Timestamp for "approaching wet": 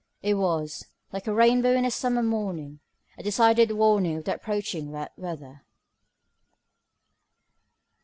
4.33-5.13